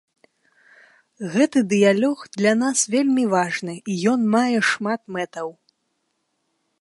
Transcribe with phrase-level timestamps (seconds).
[1.33, 5.47] Гэты дыялог для нас вельмі важны, і ён мае шмат мэтаў.